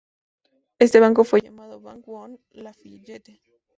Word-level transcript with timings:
Este 0.79 0.99
banco 0.99 1.23
fue 1.23 1.41
llamado 1.41 1.79
Bank 1.79 2.07
One 2.07 2.39
Lafayette. 2.53 3.39